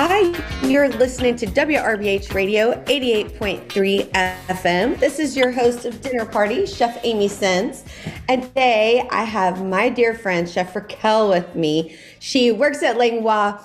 [0.00, 0.32] Hi,
[0.64, 4.98] you're listening to WRBH Radio 88.3 FM.
[5.00, 7.84] This is your host of Dinner Party, Chef Amy Sins.
[8.28, 11.96] And today I have my dear friend, Chef Raquel, with me.
[12.20, 13.58] She works at Langlois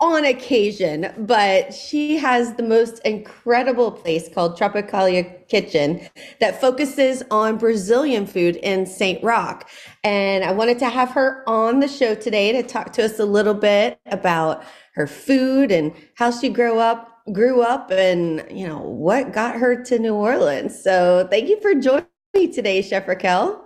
[0.00, 6.08] on occasion, but she has the most incredible place called Tropicalia Kitchen
[6.40, 9.22] that focuses on Brazilian food in St.
[9.22, 9.68] Roch.
[10.04, 13.24] And I wanted to have her on the show today to talk to us a
[13.24, 18.78] little bit about her food and how she grew up grew up and you know
[18.78, 20.80] what got her to New Orleans.
[20.80, 23.62] So thank you for joining me today, Chef Raquel.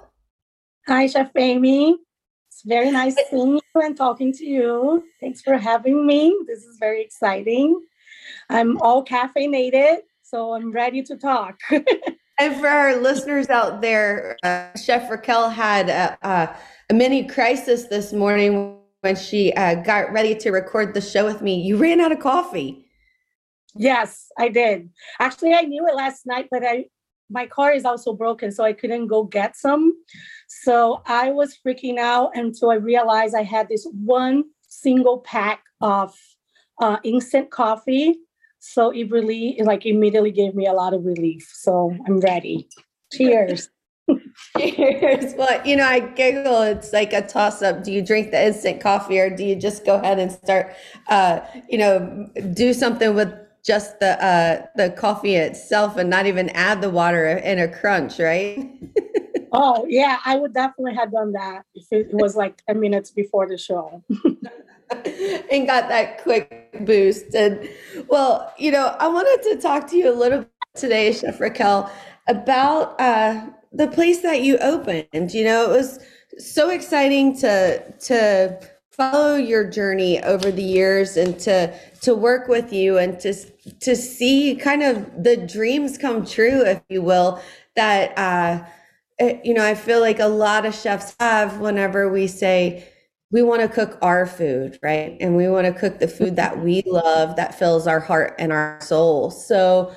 [0.87, 1.99] Hi, Chef Amy.
[2.61, 5.03] It's very nice seeing you and talking to you.
[5.19, 6.37] Thanks for having me.
[6.47, 7.81] This is very exciting.
[8.51, 11.59] I'm all caffeinated, so I'm ready to talk.
[11.71, 16.55] and for our listeners out there, uh, Chef Raquel had a, a,
[16.91, 21.41] a mini crisis this morning when she uh, got ready to record the show with
[21.41, 22.85] me, you ran out of coffee.
[23.75, 24.91] Yes, I did.
[25.19, 26.85] Actually, I knew it last night, but I
[27.31, 29.95] my car is also broken, so I couldn't go get some.
[30.49, 36.15] So I was freaking out until I realized I had this one single pack of
[36.81, 38.17] uh, instant coffee.
[38.59, 41.49] So it really, like, immediately gave me a lot of relief.
[41.55, 42.69] So I'm ready.
[43.13, 43.71] Cheers.
[44.59, 45.35] Cheers.
[45.37, 46.63] Well, you know, I giggle.
[46.63, 47.85] It's like a toss up.
[47.85, 50.75] Do you drink the instant coffee or do you just go ahead and start,
[51.09, 53.33] uh, you know, do something with
[53.65, 58.19] just the uh, the coffee itself and not even add the water in a crunch,
[58.19, 58.71] right?
[59.53, 63.49] oh yeah, I would definitely have done that if it was like 10 minutes before
[63.49, 64.03] the show.
[65.53, 67.35] and got that quick boost.
[67.35, 67.69] And
[68.09, 71.91] well, you know, I wanted to talk to you a little bit today, Chef Raquel,
[72.29, 75.33] about uh, the place that you opened.
[75.33, 75.99] You know, it was
[76.39, 78.70] so exciting to to
[79.01, 83.33] follow your journey over the years and to to work with you and to
[83.81, 87.41] to see kind of the dreams come true, if you will.
[87.77, 88.63] That uh,
[89.43, 92.87] you know, I feel like a lot of chefs have whenever we say
[93.33, 95.17] we want to cook our food, right?
[95.19, 98.53] And we want to cook the food that we love that fills our heart and
[98.53, 99.31] our soul.
[99.31, 99.95] So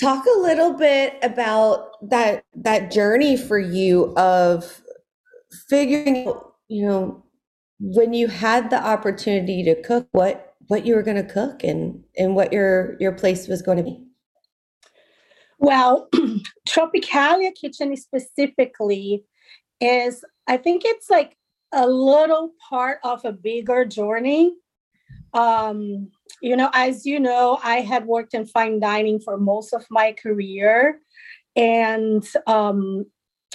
[0.00, 4.80] talk a little bit about that that journey for you of
[5.68, 7.24] figuring out you know
[7.84, 12.02] when you had the opportunity to cook what what you were going to cook and
[12.16, 14.02] and what your your place was going to be
[15.58, 16.08] well
[16.68, 19.24] tropicalia kitchen specifically
[19.80, 21.36] is i think it's like
[21.72, 24.54] a little part of a bigger journey
[25.34, 26.08] um
[26.42, 30.12] you know, as you know, I had worked in fine dining for most of my
[30.12, 31.00] career.
[31.54, 33.06] And um,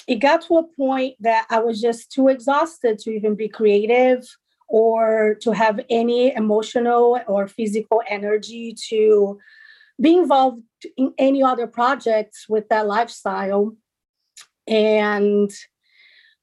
[0.07, 4.25] it got to a point that I was just too exhausted to even be creative
[4.69, 9.37] or to have any emotional or physical energy to
[9.99, 10.63] be involved
[10.95, 13.75] in any other projects with that lifestyle.
[14.67, 15.51] And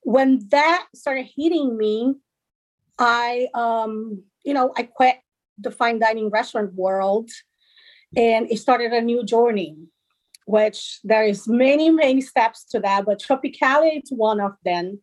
[0.02, 2.14] when that started hitting me,
[2.98, 5.16] I, um, you know, I quit
[5.58, 7.30] the fine dining restaurant world
[8.16, 9.76] and it started a new journey
[10.46, 15.00] which there is many many steps to that but tropicalia is one of them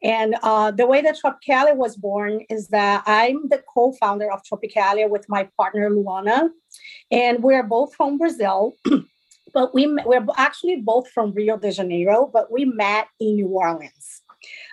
[0.00, 5.08] and uh, the way that tropicalia was born is that i'm the co-founder of tropicalia
[5.08, 6.48] with my partner luana
[7.10, 8.74] and we're both from brazil
[9.54, 14.22] but we, we're actually both from rio de janeiro but we met in new orleans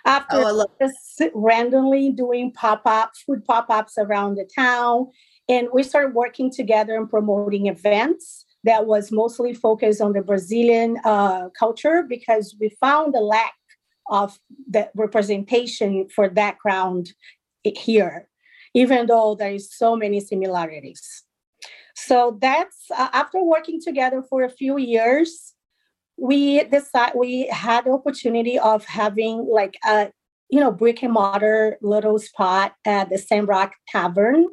[0.04, 5.08] after oh, just randomly doing pop-up food pop-ups around the town.
[5.48, 10.98] And we started working together and promoting events that was mostly focused on the Brazilian
[11.04, 13.54] uh, culture because we found a lack
[14.10, 14.38] of
[14.68, 17.12] the representation for that ground
[17.62, 18.28] here,
[18.74, 21.24] even though there is so many similarities.
[21.94, 25.54] So that's uh, after working together for a few years,
[26.18, 30.10] we decided we had the opportunity of having like a
[30.50, 33.46] you know brick and mortar little spot at the St.
[33.46, 34.46] Roch Tavern,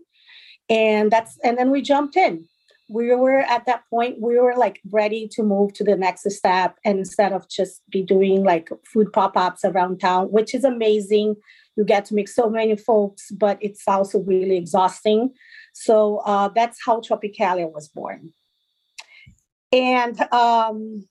[0.69, 2.45] and that's and then we jumped in.
[2.93, 6.77] We were at that point we were like ready to move to the next step
[6.85, 11.35] and instead of just be doing like food pop-ups around town, which is amazing.
[11.75, 15.31] You get to meet so many folks, but it's also really exhausting.
[15.73, 18.31] So uh, that's how Tropicalia was born.
[19.71, 21.07] And um,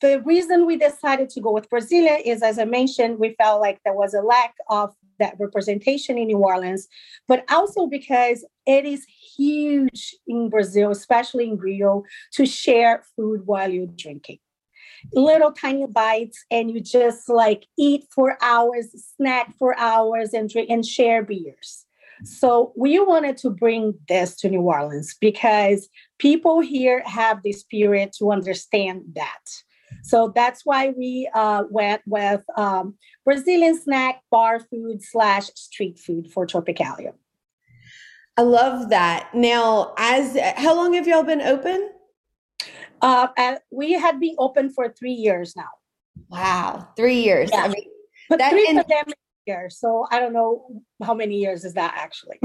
[0.00, 3.80] the reason we decided to go with Brazilian is, as I mentioned, we felt like
[3.84, 6.88] there was a lack of that representation in New Orleans,
[7.28, 9.06] but also because it is
[9.36, 14.38] huge in Brazil, especially in Rio, to share food while you're drinking.
[15.12, 20.70] Little tiny bites, and you just like eat for hours, snack for hours, and drink
[20.70, 21.86] and share beers.
[22.24, 25.88] So we wanted to bring this to New Orleans because
[26.18, 29.44] people here have the spirit to understand that.
[30.02, 36.30] So that's why we uh, went with um, Brazilian snack, bar food slash street food
[36.30, 37.12] for Tropicalia.
[38.36, 39.28] I love that.
[39.34, 41.90] Now, as how long have y'all been open?
[43.02, 43.28] Uh,
[43.70, 45.68] we had been open for three years now.
[46.28, 47.50] Wow, three years.
[47.52, 47.64] Yeah.
[47.64, 47.84] I mean,
[48.28, 48.66] but that three
[49.46, 49.78] years.
[49.78, 52.38] So I don't know how many years is that actually.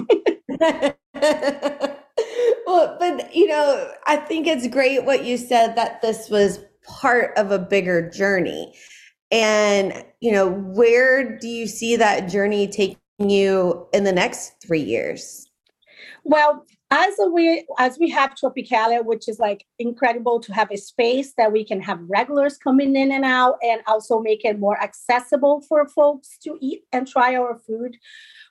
[2.66, 7.38] well, but you know, I think it's great what you said that this was part
[7.38, 8.74] of a bigger journey.
[9.32, 14.82] And, you know, where do you see that journey taking you in the next three
[14.82, 15.46] years?
[16.24, 21.34] Well, as we as we have Tropicalia, which is like incredible to have a space
[21.38, 25.62] that we can have regulars coming in and out, and also make it more accessible
[25.68, 27.98] for folks to eat and try our food.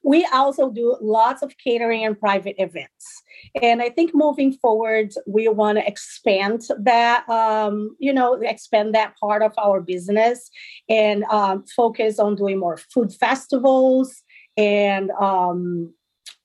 [0.05, 3.23] We also do lots of catering and private events.
[3.63, 9.15] And I think moving forward, we want to expand that, um, you know, expand that
[9.19, 10.51] part of our business
[10.89, 14.23] and um, focus on doing more food festivals
[14.57, 15.93] and um,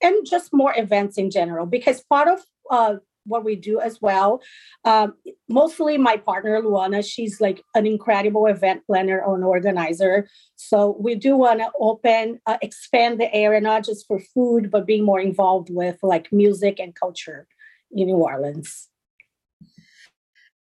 [0.01, 1.65] and just more events in general.
[1.65, 2.39] Because part of
[2.69, 2.95] uh,
[3.25, 4.41] what we do as well.
[4.85, 5.13] Um,
[5.47, 10.27] mostly my partner Luana, she's like an incredible event planner and organizer.
[10.55, 14.87] So we do want to open, uh, expand the area not just for food, but
[14.87, 17.47] being more involved with like music and culture
[17.91, 18.87] in New Orleans.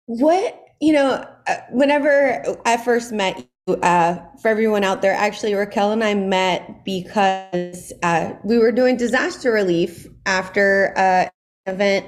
[0.07, 5.93] What you know, uh, whenever I first met uh, for everyone out there, actually Raquel
[5.93, 11.27] and I met because uh, we were doing disaster relief after uh,
[11.67, 12.07] event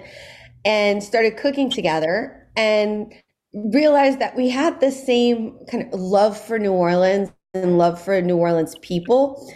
[0.65, 3.13] and started cooking together and
[3.53, 8.21] realized that we had the same kind of love for New Orleans and love for
[8.21, 9.53] New Orleans people.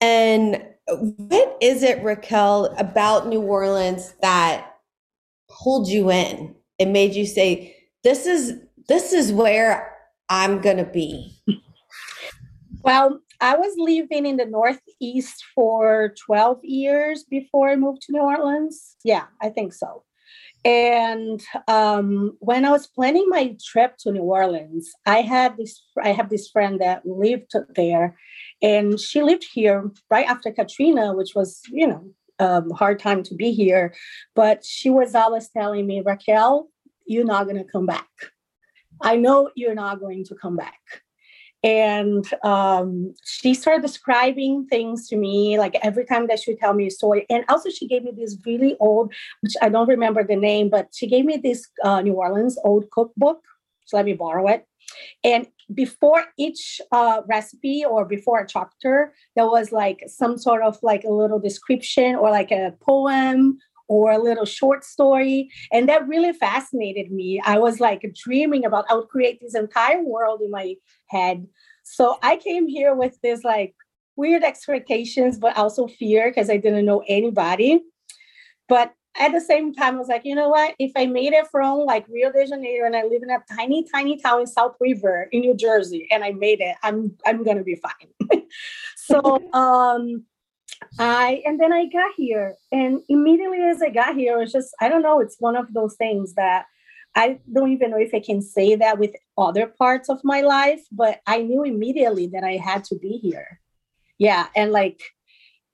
[0.00, 4.76] And what is it, Raquel, about New Orleans that
[5.48, 6.54] pulled you in?
[6.78, 8.54] It made you say, "This is
[8.88, 9.95] this is where
[10.28, 11.32] I'm gonna be."
[12.82, 18.20] Well, I was living in the Northeast for 12 years before I moved to New
[18.20, 18.96] Orleans.
[19.04, 20.04] Yeah, I think so.
[20.64, 26.10] And um, when I was planning my trip to New Orleans, I had this I
[26.12, 28.16] have this friend that lived there,
[28.62, 33.34] and she lived here right after Katrina, which was you know um, hard time to
[33.34, 33.94] be here.
[34.34, 36.68] But she was always telling me, Raquel,
[37.06, 38.08] you're not going to come back.
[39.00, 40.80] I know you're not going to come back.
[41.62, 46.74] And um, she started describing things to me like every time that she would tell
[46.74, 47.26] me a story.
[47.28, 50.88] And also she gave me this really old which i don't remember the name but
[50.94, 53.40] she gave me this uh, new orleans old cookbook.
[53.86, 54.66] So let me borrow it.
[55.24, 60.78] And before each uh, recipe or before a chapter there was like some sort of
[60.82, 65.50] like a little description or like a poem or a little short story.
[65.72, 67.40] And that really fascinated me.
[67.44, 70.74] I was like dreaming about, I would create this entire world in my
[71.08, 71.46] head.
[71.82, 73.74] So I came here with this like
[74.16, 77.82] weird expectations, but also fear because I didn't know anybody.
[78.68, 80.74] But at the same time, I was like, you know what?
[80.78, 83.84] If I made it from like Rio de Janeiro and I live in a tiny,
[83.84, 87.62] tiny town in South River in New Jersey, and I made it, I'm I'm gonna
[87.62, 88.42] be fine.
[88.96, 90.24] so um
[90.98, 94.74] I and then I got here, and immediately as I got here, it was just
[94.80, 95.20] I don't know.
[95.20, 96.66] It's one of those things that
[97.14, 100.82] I don't even know if I can say that with other parts of my life,
[100.92, 103.60] but I knew immediately that I had to be here.
[104.18, 105.00] Yeah, and like,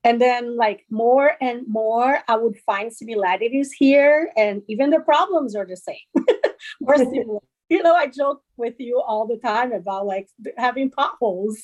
[0.05, 5.57] and then like more and more, I would find similarities here, and even the problems
[5.57, 5.97] are the same
[6.87, 7.41] or similar
[7.73, 11.59] you know, I joke with you all the time about like having potholes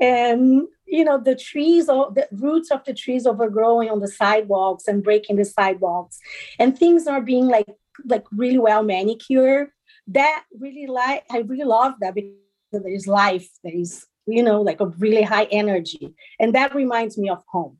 [0.00, 4.88] and, you know, the trees or the roots of the trees overgrowing on the sidewalks
[4.88, 6.18] and breaking the sidewalks
[6.58, 7.68] and things are being like,
[8.04, 9.68] like really well manicured.
[10.08, 12.32] That really like, I really love that because
[12.72, 16.12] there is life, there is, you know, like a really high energy.
[16.40, 17.78] And that reminds me of home.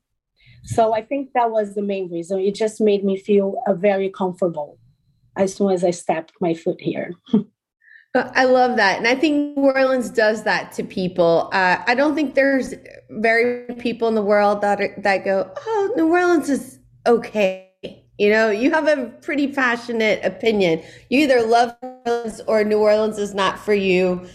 [0.62, 2.38] So I think that was the main reason.
[2.38, 4.78] It just made me feel uh, very comfortable
[5.36, 7.12] as soon as I stepped my foot here.
[8.34, 8.98] I love that.
[8.98, 11.48] And I think New Orleans does that to people.
[11.52, 12.74] Uh, I don't think there's
[13.10, 17.62] very people in the world that are, that go, "Oh, New Orleans is okay."
[18.18, 20.82] You know, you have a pretty passionate opinion.
[21.10, 24.26] You either love New Orleans or New Orleans is not for you,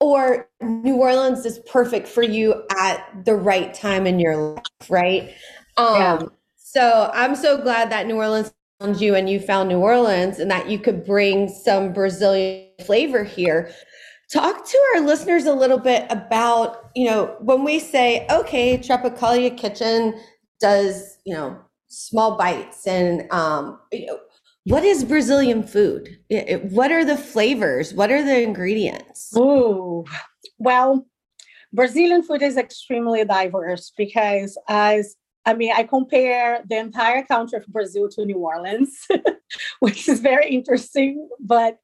[0.00, 5.34] or New Orleans is perfect for you at the right time in your life, right?
[5.76, 6.18] Um, yeah.
[6.56, 8.52] So I'm so glad that New Orleans
[8.98, 13.70] you and you found New Orleans and that you could bring some Brazilian flavor here.
[14.32, 19.56] Talk to our listeners a little bit about, you know, when we say, okay, Tropicalia
[19.56, 20.18] Kitchen
[20.60, 21.58] does, you know,
[21.88, 24.18] small bites and um, you know,
[24.64, 26.18] what is Brazilian food?
[26.70, 27.92] What are the flavors?
[27.92, 29.32] What are the ingredients?
[29.36, 30.04] Oh,
[30.58, 31.04] well,
[31.72, 37.66] Brazilian food is extremely diverse because as I mean, I compare the entire country of
[37.66, 39.06] Brazil to New Orleans,
[39.80, 41.78] which is very interesting, but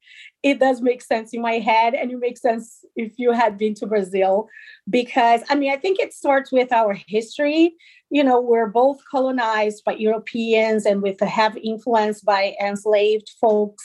[0.44, 1.94] it does make sense in my head.
[1.94, 4.48] And it makes sense if you had been to Brazil,
[4.88, 7.74] because I mean, I think it starts with our history.
[8.10, 13.84] You know, we're both colonized by Europeans and with a heavy influence by enslaved folks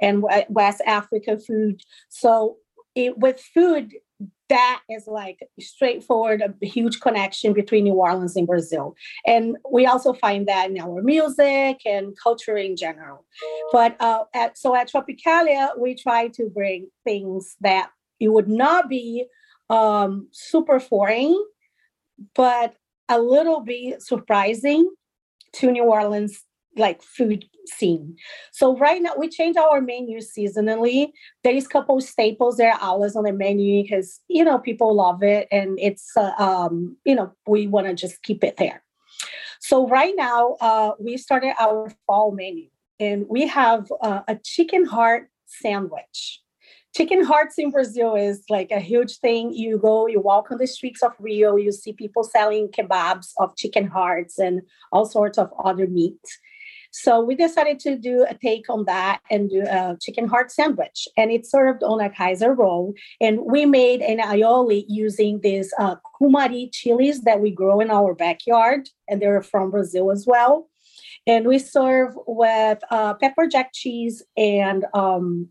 [0.00, 1.80] and West Africa food.
[2.08, 2.56] So,
[2.94, 3.94] it, with food,
[4.52, 8.94] that is like straightforward, a huge connection between New Orleans and Brazil.
[9.26, 13.24] And we also find that in our music and culture in general.
[13.72, 17.90] But uh, at, so at Tropicalia, we try to bring things that
[18.20, 19.24] it would not be
[19.70, 21.34] um, super foreign,
[22.34, 22.74] but
[23.08, 24.90] a little bit surprising
[25.54, 26.42] to New Orleans
[26.76, 28.16] like food scene.
[28.52, 31.12] So right now we change our menu seasonally.
[31.44, 35.22] There is a couple staples there always on the menu because you know people love
[35.22, 38.82] it and it's uh, um you know we want to just keep it there.
[39.60, 42.66] So right now uh, we started our fall menu
[42.98, 46.40] and we have uh, a chicken heart sandwich.
[46.94, 49.54] Chicken hearts in Brazil is like a huge thing.
[49.54, 53.56] You go, you walk on the streets of Rio, you see people selling kebabs of
[53.56, 54.60] chicken hearts and
[54.90, 56.20] all sorts of other meat.
[56.92, 61.08] So we decided to do a take on that and do a chicken heart sandwich.
[61.16, 62.94] And it's served on a Kaiser roll.
[63.18, 68.14] And we made an aioli using these uh, cumari chilies that we grow in our
[68.14, 68.90] backyard.
[69.08, 70.68] And they're from Brazil as well.
[71.26, 75.48] And we serve with uh, pepper jack cheese and um,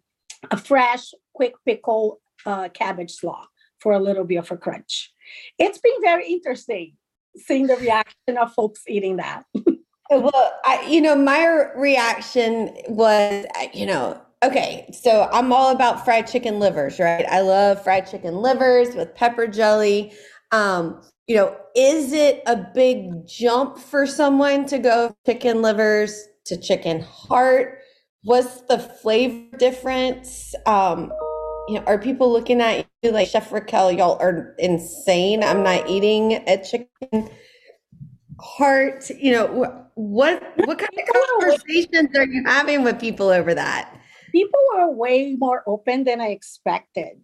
[0.51, 3.45] a fresh, quick pickle uh, cabbage slaw
[3.79, 5.12] for a little bit of a crunch.
[5.57, 6.98] It's been very interesting
[7.38, 9.45] seeing the reaction of folks eating that.
[10.11, 16.27] Well, I, you know, my reaction was, you know, okay, so I'm all about fried
[16.27, 17.25] chicken livers, right?
[17.29, 20.11] I love fried chicken livers with pepper jelly.
[20.51, 26.57] Um, you know, is it a big jump for someone to go chicken livers to
[26.57, 27.79] chicken heart?
[28.23, 30.53] What's the flavor difference?
[30.65, 31.13] Um,
[31.69, 33.93] you know, are people looking at you like Chef Raquel?
[33.93, 35.41] Y'all are insane.
[35.41, 37.29] I'm not eating a chicken
[38.41, 39.10] heart.
[39.10, 43.93] You know, what what kind of conversations are you having with people over that?
[44.31, 47.19] People are way more open than I expected.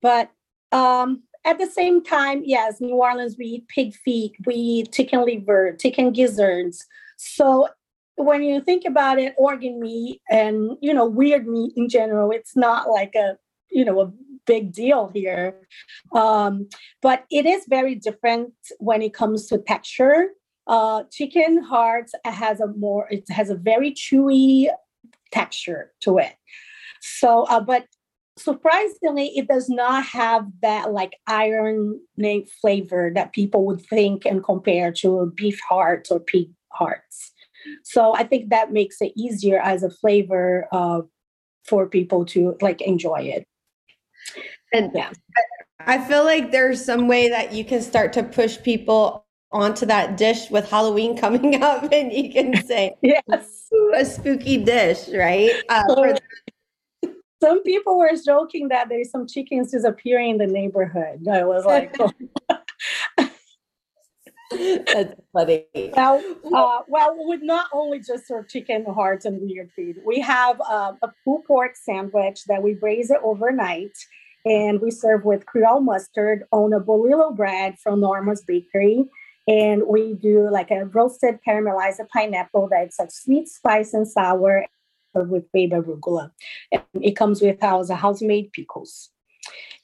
[0.00, 0.30] But
[0.70, 5.24] um, at the same time, yes, New Orleans, we eat pig feet, we eat chicken
[5.24, 6.86] liver, chicken gizzards.
[7.16, 7.68] So
[8.16, 12.56] when you think about it, organ meat and you know weird meat in general, it's
[12.56, 13.36] not like a
[13.70, 14.12] you know a
[14.46, 15.54] big deal here.
[16.14, 16.68] Um,
[17.00, 20.30] but it is very different when it comes to texture
[20.66, 24.68] uh, chicken hearts has a more, it has a very chewy
[25.30, 26.34] texture to it.
[27.00, 27.86] So, uh, but
[28.36, 32.00] surprisingly, it does not have that like iron
[32.60, 37.32] flavor that people would think and compare to beef hearts or pig hearts.
[37.84, 41.02] So I think that makes it easier as a flavor uh,
[41.64, 43.46] for people to like enjoy it.
[44.72, 45.10] And yeah.
[45.80, 50.16] I feel like there's some way that you can start to push people onto that
[50.16, 55.50] dish with Halloween coming up, and you can say, "Yes, a spooky dish," right?
[55.68, 56.16] Uh,
[57.42, 61.26] some people were joking that there's some chickens disappearing in the neighborhood.
[61.26, 62.12] I was like, oh.
[64.52, 65.64] That's funny.
[65.96, 66.22] Well,
[66.54, 69.96] uh, well, we would not only just serve chicken hearts and weird food.
[70.06, 73.96] We have uh, a pulled pork sandwich that we braise it overnight,
[74.44, 79.08] and we serve with Creole mustard on a bolillo bread from Norma's Bakery
[79.46, 84.66] and we do like a roasted caramelized pineapple that's like sweet, spice, and sour
[85.14, 86.30] with baby arugula.
[86.70, 89.10] And it comes with our house-made pickles.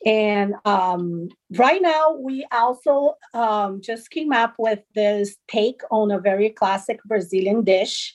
[0.07, 6.21] And um, right now, we also um, just came up with this take on a
[6.21, 8.15] very classic Brazilian dish,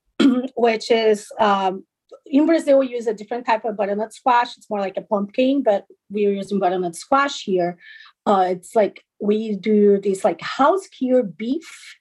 [0.56, 1.84] which is um,
[2.26, 4.56] in Brazil, we use a different type of butternut squash.
[4.56, 7.78] It's more like a pumpkin, but we're using butternut squash here.
[8.26, 11.96] Uh, it's like we do this like house cured beef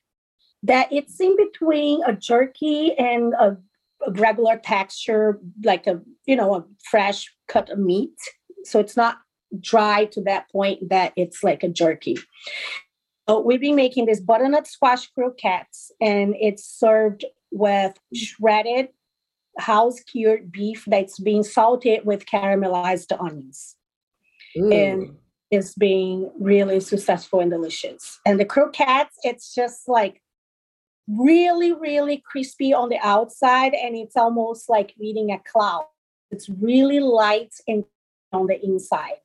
[0.64, 3.58] that it's in between a jerky and a,
[4.06, 8.16] a regular texture, like a you know a fresh cut of meat.
[8.64, 9.18] So it's not
[9.60, 12.18] dry to that point that it's like a jerky.
[13.28, 18.90] So we've been making this butternut squash croquettes, and it's served with shredded
[19.58, 23.76] house cured beef that's being salted with caramelized onions.
[24.58, 24.72] Ooh.
[24.72, 25.18] And
[25.52, 28.20] it's being really successful and delicious.
[28.26, 30.22] And the croquettes, it's just like
[31.08, 35.86] really, really crispy on the outside, and it's almost like eating a cloud.
[36.32, 37.84] It's really light and
[38.32, 39.18] on the inside.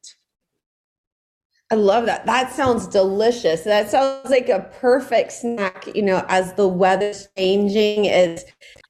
[1.70, 2.26] I love that.
[2.26, 3.62] That sounds delicious.
[3.62, 8.04] That sounds like a perfect snack, you know, as the weather's changing.
[8.04, 8.44] It's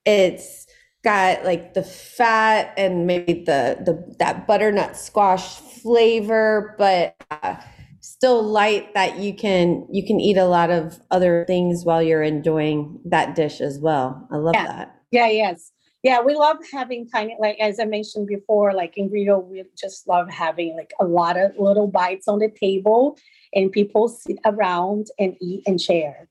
[0.04, 0.65] it's
[1.06, 7.54] got like the fat and maybe the the that butternut squash flavor, but uh,
[8.00, 12.24] still light that you can you can eat a lot of other things while you're
[12.24, 14.26] enjoying that dish as well.
[14.32, 14.66] I love yeah.
[14.66, 14.96] that.
[15.12, 15.72] Yeah, yes
[16.02, 20.06] yeah we love having tiny like as i mentioned before like in rio we just
[20.06, 23.16] love having like a lot of little bites on the table
[23.54, 26.28] and people sit around and eat and share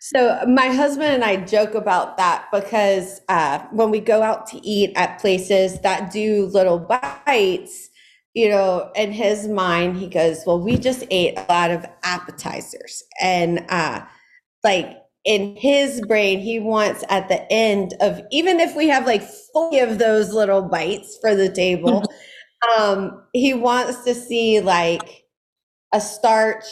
[0.00, 4.66] so my husband and I joke about that because uh, when we go out to
[4.66, 7.88] eat at places that do little bites,
[8.34, 13.02] you know, in his mind, he goes, "Well, we just ate a lot of appetizers,"
[13.20, 14.02] and uh,
[14.62, 19.22] like in his brain, he wants at the end of even if we have like
[19.52, 22.04] 40 of those little bites for the table,
[22.78, 25.24] um, he wants to see like
[25.92, 26.64] a starch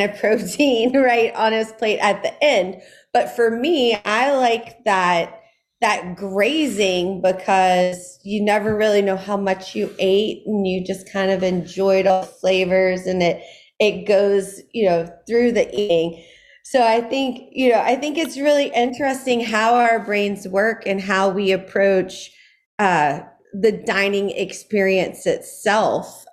[0.00, 2.80] a protein right on his plate at the end.
[3.12, 5.38] But for me, I like that
[5.80, 11.28] that grazing because you never really know how much you ate and you just kind
[11.28, 13.42] of enjoyed all flavors and it
[13.80, 16.24] it goes, you know, through the eating.
[16.64, 21.00] So I think, you know, I think it's really interesting how our brains work and
[21.00, 22.30] how we approach
[22.78, 23.20] uh,
[23.52, 26.24] the dining experience itself.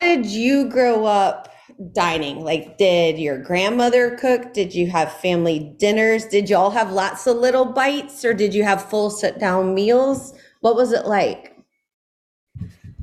[0.00, 1.51] How did you grow up
[1.92, 2.44] dining?
[2.44, 4.52] Like, did your grandmother cook?
[4.52, 6.26] Did you have family dinners?
[6.26, 9.74] Did you all have lots of little bites or did you have full sit down
[9.74, 10.34] meals?
[10.60, 11.56] What was it like?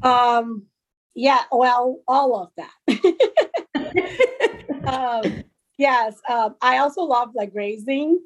[0.01, 0.67] Um,
[1.15, 2.73] yeah, well, all of that.
[4.85, 5.43] um,
[5.79, 8.19] Yes, um, I also love like grazing.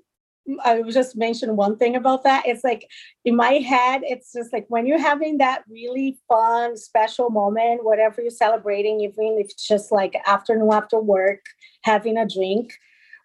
[0.63, 2.45] I was just mention one thing about that.
[2.45, 2.89] It's like
[3.23, 8.21] in my head, it's just like when you're having that really fun, special moment, whatever
[8.21, 11.45] you're celebrating, even if it's just like afternoon after work,
[11.83, 12.73] having a drink,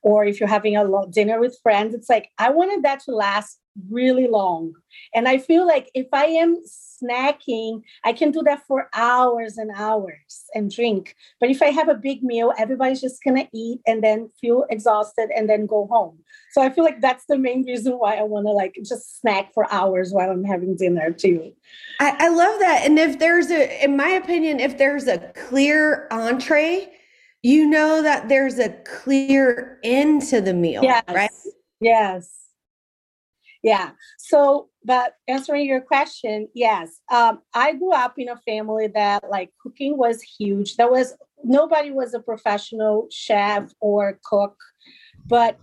[0.03, 3.59] or if you're having a dinner with friends, it's like I wanted that to last
[3.91, 4.75] really long.
[5.15, 9.71] And I feel like if I am snacking, I can do that for hours and
[9.75, 11.15] hours and drink.
[11.41, 15.31] But if I have a big meal, everybody's just gonna eat and then feel exhausted
[15.35, 16.19] and then go home.
[16.53, 19.73] So I feel like that's the main reason why I wanna like just snack for
[19.73, 21.53] hours while I'm having dinner too.
[22.01, 22.83] I, I love that.
[22.85, 26.89] And if there's a, in my opinion, if there's a clear entree,
[27.43, 31.05] you know that there's a clear end to the meal, yes.
[31.09, 31.31] right?
[31.81, 32.48] Yes.
[33.63, 33.91] Yeah.
[34.19, 39.51] So, but answering your question, yes, um, I grew up in a family that like
[39.61, 40.77] cooking was huge.
[40.77, 44.57] There was nobody was a professional chef or cook,
[45.27, 45.59] but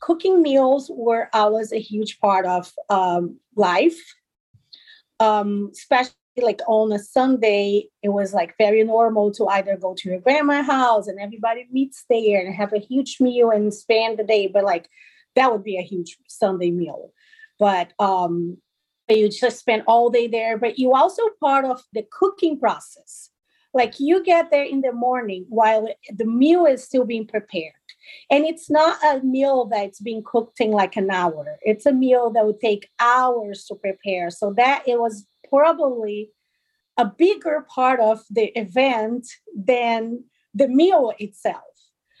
[0.00, 3.98] cooking meals were always a huge part of um, life.
[5.20, 10.08] Um, especially like on a Sunday, it was like very normal to either go to
[10.08, 14.24] your grandma's house and everybody meets there and have a huge meal and spend the
[14.24, 14.48] day.
[14.48, 14.88] But like
[15.34, 17.12] that would be a huge Sunday meal.
[17.58, 18.58] But um,
[19.08, 20.58] you just spend all day there.
[20.58, 23.30] But you also part of the cooking process.
[23.74, 27.72] Like you get there in the morning while the meal is still being prepared.
[28.30, 31.58] And it's not a meal that's being cooked in like an hour.
[31.62, 34.30] It's a meal that would take hours to prepare.
[34.30, 36.30] So that it was probably
[36.98, 41.71] a bigger part of the event than the meal itself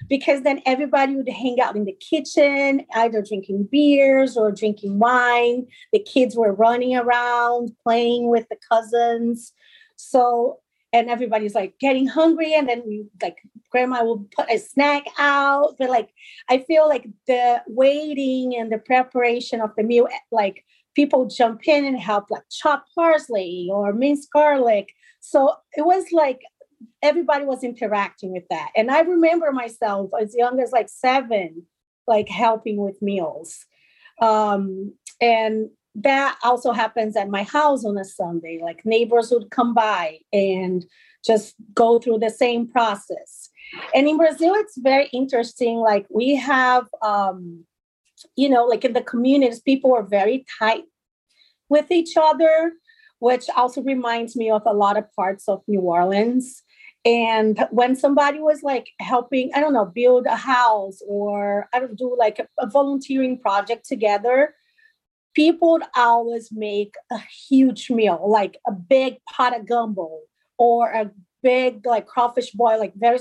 [0.08, 5.66] because then everybody would hang out in the kitchen, either drinking beers or drinking wine.
[5.92, 9.52] The kids were running around, playing with the cousins.
[9.96, 10.58] So,
[10.92, 13.36] and everybody's like getting hungry, and then we like
[13.70, 15.76] grandma will put a snack out.
[15.78, 16.10] But like,
[16.50, 21.84] I feel like the waiting and the preparation of the meal, like people jump in
[21.84, 24.92] and help, like chop parsley or minced garlic.
[25.20, 26.40] So it was like
[27.02, 28.70] everybody was interacting with that.
[28.76, 31.66] And I remember myself as young as like seven,
[32.06, 33.64] like helping with meals.
[34.20, 38.60] Um, and that also happens at my house on a Sunday.
[38.62, 40.84] Like neighbors would come by and
[41.24, 43.50] just go through the same process.
[43.94, 45.78] And in Brazil, it's very interesting.
[45.78, 47.64] Like we have, um,
[48.36, 50.84] you know, like in the communities, people are very tight
[51.68, 52.72] with each other,
[53.18, 56.62] which also reminds me of a lot of parts of New Orleans.
[57.04, 61.98] And when somebody was like helping, I don't know, build a house or I don't
[61.98, 64.54] do like a, a volunteering project together,
[65.34, 70.20] people would always make a huge meal, like a big pot of gumbo
[70.58, 71.10] or a
[71.42, 73.18] big like crawfish boil, like there,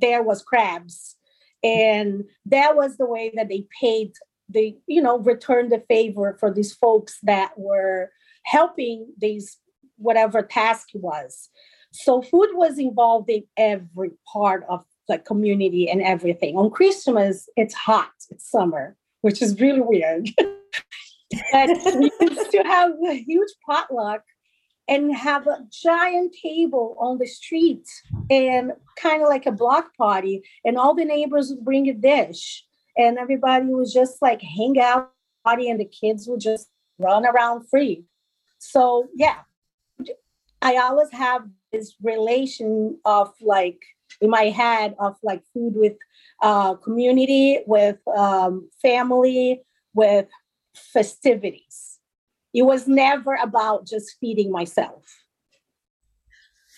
[0.00, 1.16] there was crabs.
[1.62, 4.12] And that was the way that they paid
[4.48, 8.10] they, you know, returned the favor for these folks that were
[8.44, 9.58] helping these
[9.96, 11.50] whatever task was.
[11.92, 16.56] So food was involved in every part of the community and everything.
[16.56, 20.28] On Christmas, it's hot, it's summer, which is really weird.
[21.52, 24.22] but we used to have a huge potluck
[24.88, 27.86] and have a giant table on the street
[28.30, 32.64] and kind of like a block party and all the neighbors would bring a dish
[32.96, 35.12] and everybody would just like hang out
[35.44, 38.04] party and the kids would just run around free
[38.58, 39.36] so yeah
[40.62, 43.80] i always have this relation of like
[44.20, 45.96] in my head of like food with
[46.42, 49.62] uh, community with um, family
[49.94, 50.26] with
[50.74, 51.98] festivities.
[52.54, 55.04] It was never about just feeding myself.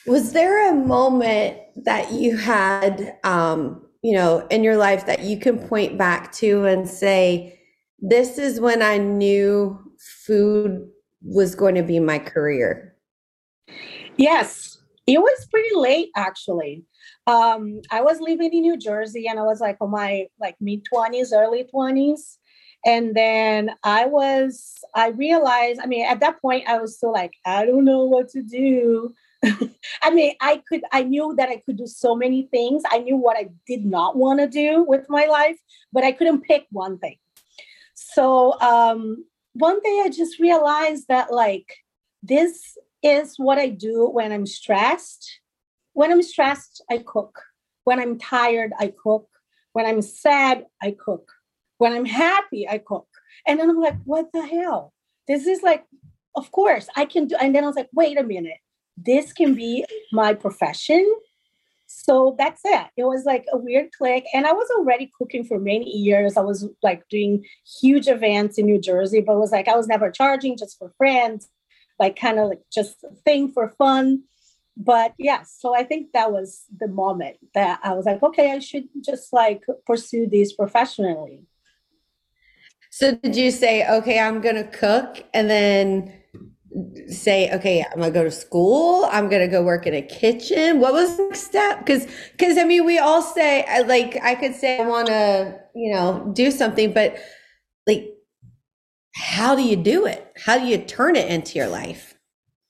[0.07, 5.39] Was there a moment that you had, um, you know, in your life that you
[5.39, 7.61] can point back to and say,
[7.99, 10.89] this is when I knew food
[11.23, 12.97] was going to be my career?
[14.17, 14.80] Yes,
[15.11, 16.85] it was pretty late actually.
[17.27, 20.87] Um, I was living in New Jersey and I was like on my like mid
[20.93, 22.37] 20s, early 20s
[22.87, 27.33] and then i was i realized i mean at that point i was still like
[27.45, 29.13] i don't know what to do.
[30.03, 32.83] I mean i could i knew that i could do so many things.
[32.91, 35.59] I knew what i did not want to do with my life
[35.93, 37.17] but i couldn't pick one thing.
[37.95, 41.75] So um one day i just realized that like
[42.23, 45.41] this is what i do when i'm stressed
[45.93, 47.41] when i'm stressed i cook
[47.85, 49.27] when i'm tired i cook
[49.73, 51.31] when i'm sad i cook
[51.81, 53.09] when I'm happy, I cook.
[53.47, 54.93] And then I'm like, what the hell?
[55.27, 55.83] This is like,
[56.37, 57.37] of course, I can do.
[57.41, 58.59] And then I was like, wait a minute,
[58.99, 61.11] this can be my profession.
[61.87, 62.87] So that's it.
[62.99, 64.27] It was like a weird click.
[64.35, 66.37] And I was already cooking for many years.
[66.37, 67.47] I was like doing
[67.81, 71.49] huge events in New Jersey, but was like I was never charging just for friends,
[72.01, 74.25] like kind of like just a thing for fun.
[74.77, 78.59] But yes, so I think that was the moment that I was like, okay, I
[78.61, 81.43] should just like pursue these professionally.
[82.91, 86.15] So did you say, okay, I'm gonna cook and then
[87.09, 90.81] say, okay, I'm gonna go to school, I'm gonna go work in a kitchen?
[90.81, 91.81] What was the next step?
[91.81, 96.31] Because because I mean we all say like I could say I wanna, you know,
[96.33, 97.17] do something, but
[97.87, 98.15] like
[99.15, 100.33] how do you do it?
[100.45, 102.15] How do you turn it into your life?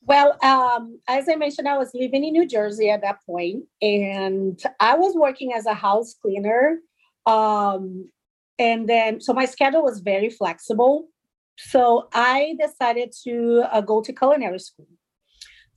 [0.03, 4.61] Well, um, as I mentioned, I was living in New Jersey at that point, and
[4.81, 6.79] I was working as a house cleaner.
[7.27, 8.11] Um,
[8.61, 11.09] and then so my schedule was very flexible
[11.59, 14.87] so i decided to uh, go to culinary school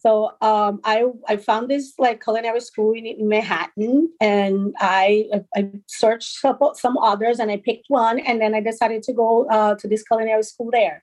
[0.05, 6.39] so um, I, I found this like culinary school in, Manhattan and I, I searched
[6.41, 9.87] some, some others and I picked one and then I decided to go uh, to
[9.87, 11.01] this culinary school there.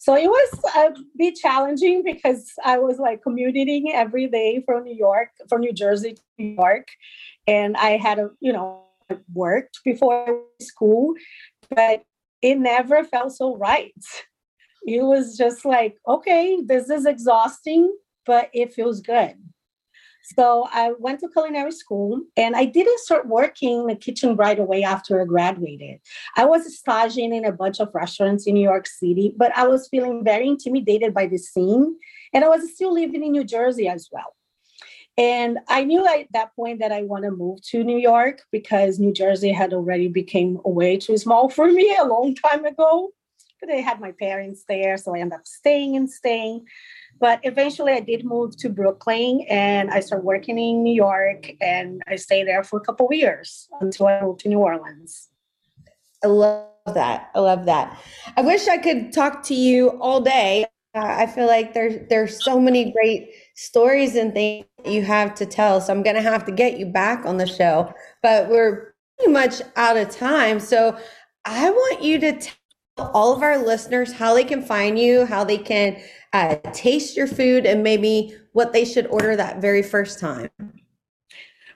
[0.00, 4.96] So it was a bit challenging because I was like commuting every day from New
[4.96, 6.88] York, from New Jersey to New York.
[7.46, 8.82] And I had a, you know,
[9.32, 11.14] worked before school,
[11.74, 12.02] but
[12.42, 13.94] it never felt so right.
[14.86, 17.90] It was just like, okay, this is exhausting,
[18.26, 19.36] but it feels good.
[20.36, 24.58] So I went to culinary school and I didn't start working in the kitchen right
[24.58, 26.00] away after I graduated.
[26.36, 29.88] I was staging in a bunch of restaurants in New York City, but I was
[29.88, 31.96] feeling very intimidated by the scene.
[32.32, 34.36] And I was still living in New Jersey as well.
[35.18, 38.98] And I knew at that point that I want to move to New York because
[38.98, 43.10] New Jersey had already became way too small for me a long time ago.
[43.60, 46.66] But I had my parents there, so I ended up staying and staying.
[47.22, 52.02] But eventually I did move to Brooklyn and I started working in New York and
[52.08, 55.28] I stayed there for a couple of years until I moved to New Orleans.
[56.24, 57.30] I love that.
[57.36, 57.96] I love that.
[58.36, 60.64] I wish I could talk to you all day.
[60.96, 65.46] Uh, I feel like there's there's so many great stories and things you have to
[65.46, 65.80] tell.
[65.80, 69.32] So I'm going to have to get you back on the show, but we're pretty
[69.32, 70.58] much out of time.
[70.58, 70.98] So
[71.44, 72.61] I want you to tell
[72.98, 76.00] all of our listeners how they can find you, how they can
[76.32, 80.50] uh, taste your food, and maybe what they should order that very first time.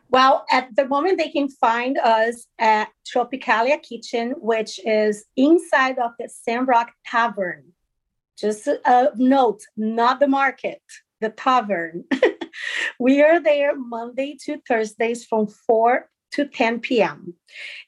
[0.09, 6.13] Well, at the moment, they can find us at Tropicalia Kitchen, which is inside of
[6.19, 6.67] the St.
[6.67, 7.65] Roch Tavern.
[8.39, 10.83] Just a note, not the market,
[11.21, 12.05] the tavern.
[13.01, 17.35] we are there Monday to Thursdays from 4 to 10 p.m.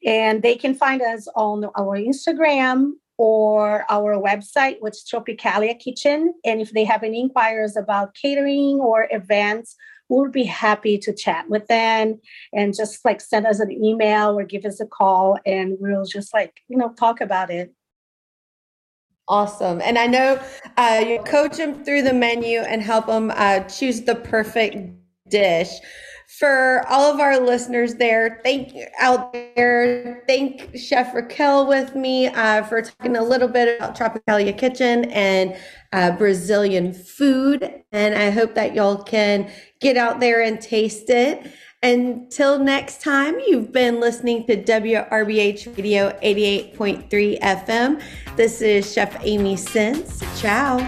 [0.04, 6.32] And they can find us on our Instagram or our website, which is Tropicalia Kitchen.
[6.44, 9.76] And if they have any inquiries about catering or events,
[10.08, 12.20] we'll be happy to chat with them
[12.52, 16.32] and just like send us an email or give us a call and we'll just
[16.32, 17.74] like, you know, talk about it.
[19.26, 19.82] Awesome.
[19.82, 20.40] And I know
[20.78, 24.78] uh, you coach them through the menu and help them uh, choose the perfect
[25.28, 25.68] dish.
[26.28, 30.22] For all of our listeners there, thank you out there.
[30.28, 35.56] Thank Chef Raquel with me uh, for talking a little bit about Tropicalia Kitchen and
[35.94, 37.82] uh, Brazilian food.
[37.92, 41.50] And I hope that y'all can get out there and taste it.
[41.82, 48.02] Until next time, you've been listening to WRBH Radio 88.3 FM.
[48.36, 50.22] This is Chef Amy Sins.
[50.38, 50.78] Ciao.